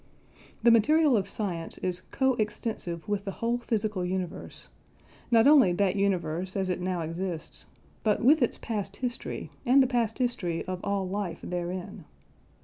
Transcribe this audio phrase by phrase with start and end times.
[0.63, 4.67] The material of science is co extensive with the whole physical universe,
[5.29, 7.67] not only that universe as it now exists,
[8.01, 12.05] but with its past history and the past history of all life therein.